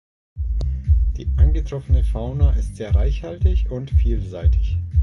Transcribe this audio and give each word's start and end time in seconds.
Die 1.15 1.27
angetroffene 1.37 2.03
Fauna 2.03 2.53
ist 2.53 2.75
sehr 2.75 2.95
reichhaltig 2.95 3.69
und 3.69 3.91
vielseitig. 3.91 4.77